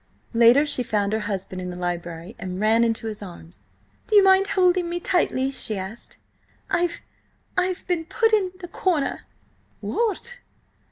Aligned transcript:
Later, 0.33 0.65
she 0.65 0.81
found 0.81 1.13
her 1.13 1.19
husband 1.29 1.61
in 1.61 1.69
the 1.69 1.75
library, 1.77 2.35
and 2.39 2.59
ran 2.59 2.83
into 2.83 3.05
his 3.05 3.21
arms. 3.21 3.67
"Do 4.07 4.15
you 4.15 4.23
mind 4.23 4.47
holding 4.47 4.89
me 4.89 4.99
tightly?" 4.99 5.51
she 5.51 5.77
asked. 5.77 6.17
"I've–I've 6.71 7.85
been 7.85 8.05
put 8.05 8.33
in 8.33 8.51
the 8.61 8.67
corner!" 8.67 9.27
"What?" 9.79 10.41